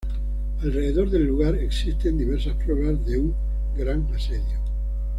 [0.63, 3.35] Alrededor del lugar existen diversas pruebas de un
[3.77, 4.59] gran asedio.